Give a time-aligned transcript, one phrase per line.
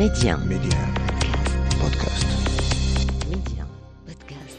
[0.00, 0.36] Média.
[0.52, 0.80] Média.
[1.80, 2.28] Podcast.
[3.32, 3.64] Média.
[4.08, 4.56] Podcast.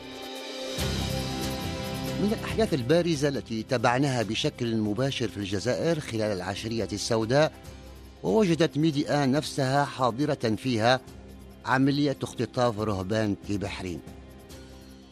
[2.22, 7.52] من الأحداث البارزة التي تابعناها بشكل مباشر في الجزائر خلال العشرية السوداء
[8.24, 11.00] ووجدت ميديا نفسها حاضرة فيها
[11.66, 14.00] عملية اختطاف رهبان تبحرين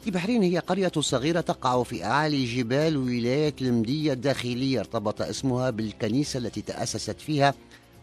[0.06, 6.62] تبحرين هي قرية صغيرة تقع في أعالي جبال ولاية المدية الداخلية ارتبط اسمها بالكنيسة التي
[6.62, 7.54] تأسست فيها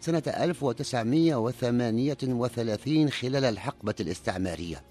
[0.01, 4.83] سنة 1938 خلال الحقبة الاستعمارية.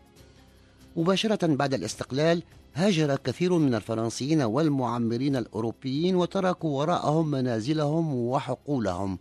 [0.96, 2.42] مباشرة بعد الاستقلال
[2.74, 9.18] هاجر كثير من الفرنسيين والمعمرين الأوروبيين وتركوا وراءهم منازلهم وحقولهم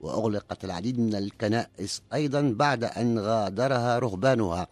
[0.00, 4.66] وأغلقت العديد من الكنائس أيضا بعد أن غادرها رهبانها.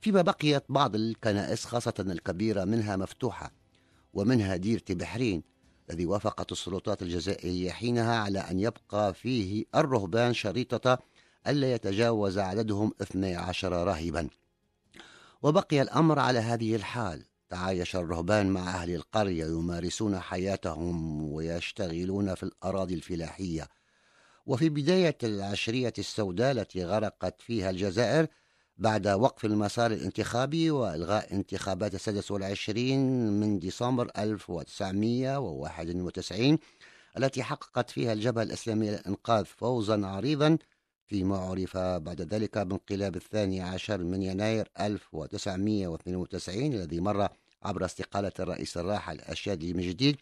[0.00, 3.52] فيما بقيت بعض الكنائس خاصة الكبيرة منها مفتوحة
[4.14, 5.42] ومنها دير تبحرين
[5.90, 10.98] الذي وافقت السلطات الجزائرية حينها على أن يبقى فيه الرهبان شريطة
[11.46, 14.28] ألا يتجاوز عددهم 12 راهبا.
[15.42, 17.24] وبقي الأمر على هذه الحال.
[17.48, 23.68] تعايش الرهبان مع أهل القرية يمارسون حياتهم ويشتغلون في الأراضي الفلاحية.
[24.46, 28.26] وفي بداية العشرية السوداء التي غرقت فيها الجزائر
[28.78, 36.58] بعد وقف المسار الانتخابي وإلغاء انتخابات السادس والعشرين من ديسمبر 1991
[37.18, 40.58] التي حققت فيها الجبهة الإسلامية للإنقاذ فوزا عريضا
[41.06, 47.28] فيما عرف بعد ذلك بانقلاب الثاني عشر من يناير 1992 الذي مر
[47.62, 50.16] عبر استقالة الرئيس الراحل الشادي من جديد.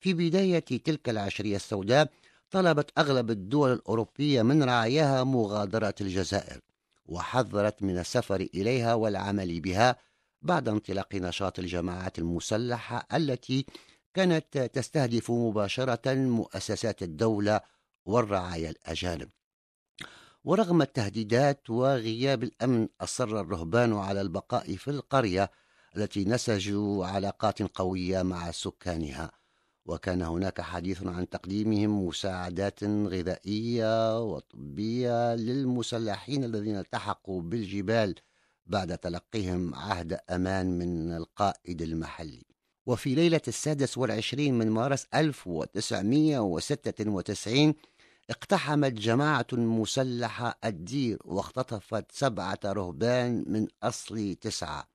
[0.00, 2.10] في بداية تلك العشرية السوداء
[2.50, 6.60] طلبت أغلب الدول الأوروبية من رعاياها مغادرة الجزائر.
[7.08, 9.96] وحذرت من السفر إليها والعمل بها
[10.42, 13.66] بعد انطلاق نشاط الجماعات المسلحة التي
[14.14, 17.60] كانت تستهدف مباشرة مؤسسات الدولة
[18.06, 19.30] والرعايا الأجانب.
[20.44, 25.50] ورغم التهديدات وغياب الأمن أصر الرهبان على البقاء في القرية
[25.96, 29.37] التي نسجوا علاقات قوية مع سكانها.
[29.88, 38.14] وكان هناك حديث عن تقديمهم مساعدات غذائية وطبية للمسلحين الذين التحقوا بالجبال
[38.66, 42.42] بعد تلقيهم عهد أمان من القائد المحلي.
[42.86, 47.74] وفي ليلة السادس والعشرين من مارس 1996
[48.30, 54.88] اقتحمت جماعة مسلحة الدير واختطفت سبعة رهبان من أصل تسعة.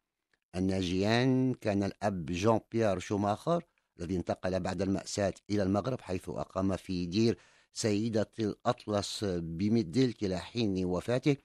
[0.55, 3.63] الناجيان كان الأب جون بيير شوماخر
[4.03, 7.37] الذي انتقل بعد المأساة إلى المغرب حيث أقام في دير
[7.73, 11.37] سيدة الأطلس بميدلت إلى حين وفاته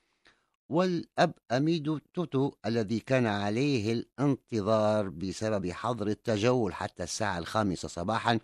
[0.69, 8.41] والأب أميدو توتو الذي كان عليه الانتظار بسبب حظر التجول حتى الساعة الخامسة صباحا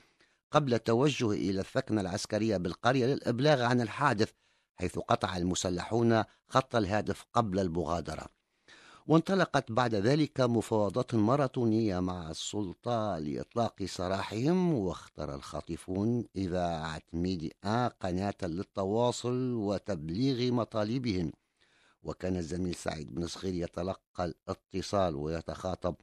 [0.50, 4.30] قبل التوجه إلى الثكنة العسكرية بالقرية للإبلاغ عن الحادث
[4.76, 8.26] حيث قطع المسلحون خط الهاتف قبل المغادرة.
[9.06, 19.54] وانطلقت بعد ذلك مفاوضات ماراثونية مع السلطة لإطلاق سراحهم واختار الخاطفون إذاعة ميديا قناة للتواصل
[19.54, 21.32] وتبليغ مطالبهم.
[22.02, 25.94] وكان الزميل سعيد بن صغير يتلقى الاتصال ويتخاطب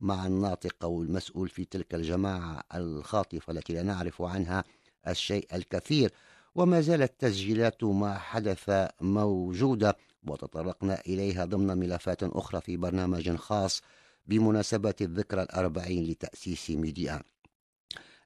[0.00, 4.64] مع الناطق أو المسؤول في تلك الجماعة الخاطفة التي لا نعرف عنها
[5.08, 6.12] الشيء الكثير.
[6.54, 8.70] وما زالت تسجيلات ما حدث
[9.00, 13.82] موجودة وتطرقنا إليها ضمن ملفات أخرى في برنامج خاص
[14.26, 17.22] بمناسبة الذكرى الأربعين لتأسيس ميدي 1.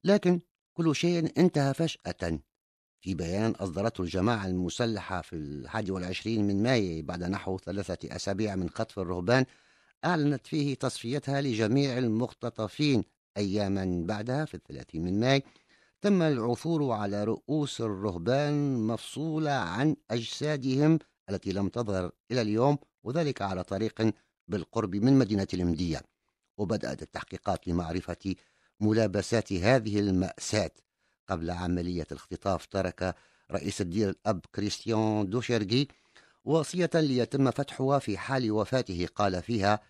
[0.04, 0.40] لكن
[0.74, 2.38] كل شيء انتهى فجأة.
[3.02, 8.70] في بيان أصدرته الجماعة المسلحة في الحادي والعشرين من ماي بعد نحو ثلاثة أسابيع من
[8.70, 9.44] خطف الرهبان
[10.04, 13.04] أعلنت فيه تصفيتها لجميع المختطفين
[13.36, 15.42] أياما بعدها في الثلاثين من ماي
[16.02, 20.98] تم العثور على رؤوس الرهبان مفصولة عن أجسادهم
[21.30, 24.12] التي لم تظهر إلى اليوم وذلك على طريق
[24.48, 26.02] بالقرب من مدينة المدية
[26.58, 28.34] وبدأت التحقيقات لمعرفة
[28.80, 30.70] ملابسات هذه المأساة.
[31.28, 33.14] قبل عملية الاختطاف ترك
[33.50, 35.88] رئيس الدير الأب كريستيان دو شيرجي
[36.44, 39.08] وصية ليتم فتحها في حال وفاته.
[39.14, 39.80] قال فيها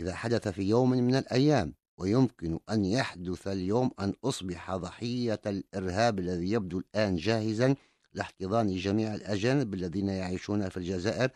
[0.00, 6.50] إذا حدث في يوم من الأيام ويمكن أن يحدث اليوم أن أصبح ضحية الإرهاب الذي
[6.50, 7.74] يبدو الآن جاهزا
[8.14, 11.30] لاحتضان جميع الأجانب الذين يعيشون في الجزائر.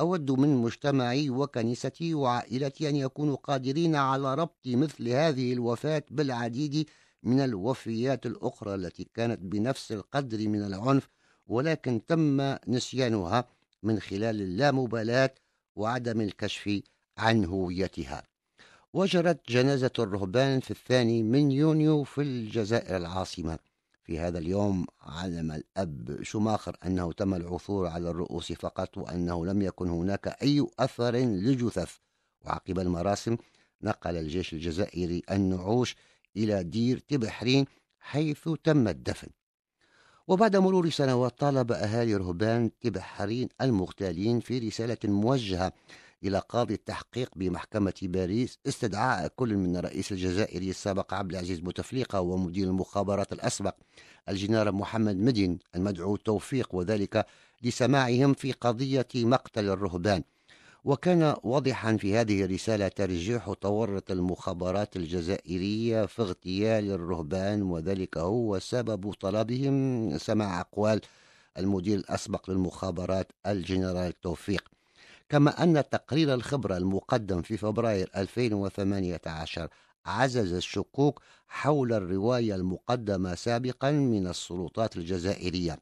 [0.00, 6.88] أود من مجتمعي وكنيستي وعائلتي أن يكونوا قادرين على ربط مثل هذه الوفاة بالعديد
[7.22, 11.08] من الوفيات الأخرى التي كانت بنفس القدر من العنف
[11.46, 13.48] ولكن تم نسيانها
[13.82, 15.34] من خلال اللامبالاة
[15.76, 16.80] وعدم الكشف
[17.18, 18.22] عن هويتها.
[18.96, 23.58] وجرت جنازة الرهبان في الثاني من يونيو في الجزائر العاصمة.
[24.04, 29.88] في هذا اليوم علم الأب شوماخر أنه تم العثور على الرؤوس فقط وأنه لم يكن
[29.88, 31.92] هناك أي أثر لجثث.
[32.44, 33.36] وعقب المراسم
[33.82, 35.96] نقل الجيش الجزائري النعوش
[36.36, 37.64] إلى دير تبحرين
[38.00, 39.28] حيث تم الدفن.
[40.28, 45.72] وبعد مرور سنوات طالب أهالي رهبان تبحرين المغتالين في رسالة موجهة
[46.24, 52.68] إلى قاضي التحقيق بمحكمة باريس استدعاء كل من الرئيس الجزائري السابق عبد العزيز بوتفليقة ومدير
[52.68, 53.74] المخابرات الأسبق
[54.28, 57.26] الجنرال محمد مدين المدعو توفيق وذلك
[57.62, 60.22] لسماعهم في قضية مقتل الرهبان.
[60.84, 69.12] وكان واضحا في هذه الرسالة ترجيح تورط المخابرات الجزائرية في اغتيال الرهبان وذلك هو سبب
[69.12, 71.00] طلبهم سماع أقوال
[71.58, 74.75] المدير الأسبق للمخابرات الجنرال توفيق.
[75.28, 79.68] كما أن تقرير الخبرة المقدم في فبراير 2018
[80.06, 85.78] عزز الشكوك حول الرواية المقدمة سابقا من السلطات الجزائرية.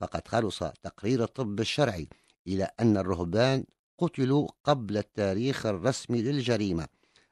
[0.00, 2.08] فقد خلص تقرير الطب الشرعي
[2.46, 3.64] إلى أن الرهبان
[3.98, 6.86] قتلوا قبل التاريخ الرسمي للجريمة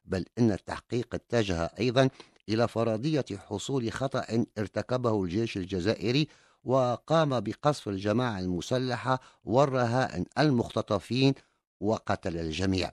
[0.05, 2.11] بل إن التحقيق اتجه أيضا
[2.49, 6.29] إلى فرضية حصول خطأ ارتكبه الجيش الجزائري
[6.65, 11.35] وقام بقصف الجماعة المسلحة والرهائن المختطفين
[11.83, 12.93] وقتل الجميع.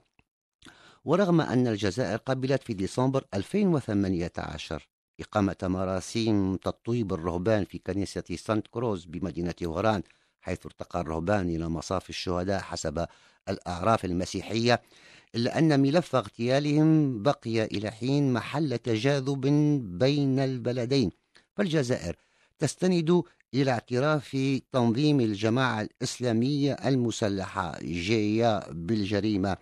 [1.04, 4.88] ورغم أن الجزائر قبلت في ديسمبر 2018
[5.20, 10.02] إقامة مراسيم تطويب الرهبان في كنيسة سانت كروز بمدينة وغران
[10.40, 13.06] حيث ارتقى الرهبان إلى مصاف الشهداء حسب
[13.48, 14.82] الأعراف المسيحية
[15.34, 19.40] إلا أن ملف اغتيالهم بقي إلى حين محل تجاذب
[19.98, 21.10] بين البلدين.
[21.56, 22.16] فالجزائر
[22.60, 23.22] تستند
[23.54, 24.36] إلى اعتراف
[24.72, 29.56] تنظيم الجماعة الإسلامية المسلحة جيا بالجريمة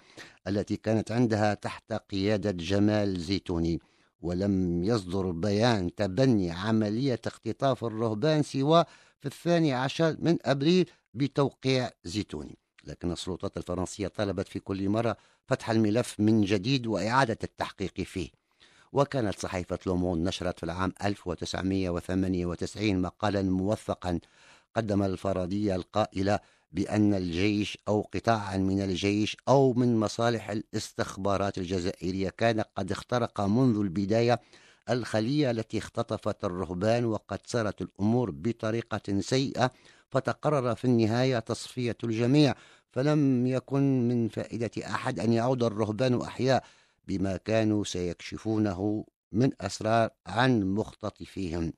[0.49, 3.81] التي كانت عندها تحت قيادة جمال زيتوني
[4.21, 8.85] ولم يصدر بيان تبني عملية اختطاف الرهبان سوى
[9.21, 12.59] في الثاني عشر من أبريل بتوقيع زيتوني.
[12.85, 15.17] لكن السلطات الفرنسية طلبت في كل مرة
[15.47, 18.31] فتح الملف من جديد وإعادة التحقيق فيه.
[18.93, 24.21] وكانت صحيفة لومون نشرت في العام 1998 مقالا موثقا.
[24.77, 26.41] قدم الفرضية القائلة
[26.73, 33.79] بأن الجيش أو قطاعا من الجيش أو من مصالح الاستخبارات الجزائرية كان قد اخترق منذ
[33.79, 34.41] البداية
[34.91, 39.71] الخلية التي اختطفت الرهبان وقد سرت الأمور بطريقة سيئة
[40.11, 42.55] فتقرر في النهاية تصفية الجميع.
[42.93, 46.65] فلم يكن من فائدة أحد أن يعود الرهبان أحياء
[47.09, 51.73] بما كانوا سيكشفونه من أسرار عن مختطفيهم.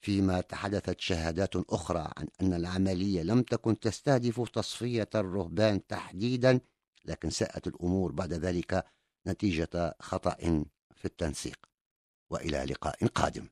[0.00, 6.60] فيما تحدثت شهادات أخرى عن أن العملية لم تكن تستهدف تصفية الرهبان تحديدا
[7.04, 8.84] لكن ساءت الأمور بعد ذلك
[9.26, 10.64] نتيجة خطأ
[10.94, 11.58] في التنسيق.
[12.30, 13.48] وإلى لقاء قادم.